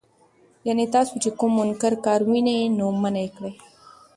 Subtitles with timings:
[0.67, 3.53] يعني تاسو چې کوم منکر کار ووينئ، نو منعه يې کړئ.